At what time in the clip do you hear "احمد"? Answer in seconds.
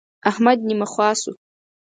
0.29-0.59